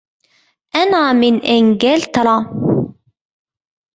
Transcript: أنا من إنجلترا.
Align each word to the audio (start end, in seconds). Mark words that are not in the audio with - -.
أنا 0.75 1.13
من 1.13 1.35
إنجلترا. 1.45 2.53